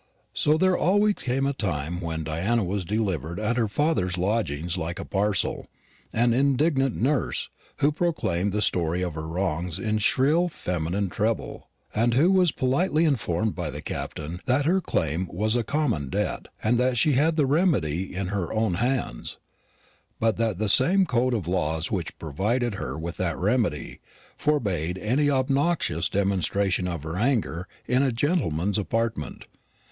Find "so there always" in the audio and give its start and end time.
0.33-1.13